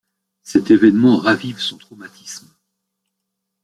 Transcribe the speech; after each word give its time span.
Cet 0.41 0.71
événement 0.71 1.17
ravive 1.17 1.59
son 1.59 1.77
traumatisme. 1.77 2.47